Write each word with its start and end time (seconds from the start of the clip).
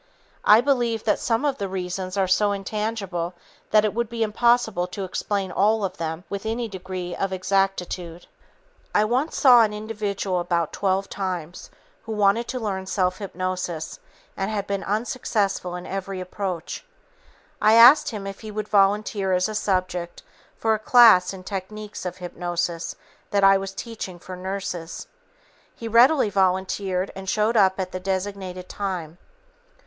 I 0.45 0.61
believe 0.61 1.03
that 1.03 1.19
some 1.19 1.45
of 1.45 1.59
the 1.59 1.67
reasons 1.67 2.17
are 2.17 2.27
so 2.27 2.53
intangible 2.53 3.35
that 3.69 3.85
it 3.85 3.93
would 3.93 4.09
be 4.09 4.23
impossible 4.23 4.87
to 4.87 5.03
explain 5.03 5.51
all 5.51 5.83
of 5.85 5.97
them 5.97 6.23
with 6.27 6.43
any 6.43 6.67
degree 6.67 7.15
of 7.15 7.31
exactitude. 7.31 8.25
I 8.95 9.05
once 9.05 9.35
saw 9.37 9.61
an 9.61 9.73
individual 9.75 10.39
about 10.39 10.73
12 10.73 11.07
times 11.07 11.69
who 12.01 12.13
wanted 12.13 12.47
to 12.47 12.59
learn 12.59 12.87
self 12.87 13.19
hypnosis 13.19 13.99
and 14.35 14.49
had 14.49 14.65
been 14.65 14.83
unsuccessful 14.83 15.75
in 15.75 15.85
every 15.85 16.19
approach. 16.19 16.83
I 17.61 17.73
asked 17.75 18.09
him 18.09 18.25
if 18.25 18.39
he 18.39 18.49
would 18.49 18.67
volunteer 18.69 19.33
as 19.33 19.47
a 19.47 19.53
subject 19.53 20.23
for 20.57 20.73
a 20.73 20.79
class 20.79 21.31
in 21.31 21.43
techniques 21.43 22.07
of 22.07 22.17
hypnosis 22.17 22.95
that 23.29 23.43
I 23.43 23.59
was 23.59 23.71
teaching 23.71 24.17
for 24.17 24.35
nurses. 24.35 25.05
He 25.75 25.87
readily 25.87 26.31
volunteered 26.31 27.11
and 27.15 27.29
showed 27.29 27.55
up 27.55 27.79
at 27.79 27.91
the 27.91 27.99
designated 27.99 28.67
time. 28.67 29.19